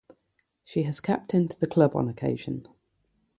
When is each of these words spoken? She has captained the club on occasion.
She 0.65 0.81
has 0.81 0.99
captained 0.99 1.55
the 1.59 1.67
club 1.67 1.95
on 1.95 2.09
occasion. 2.09 2.67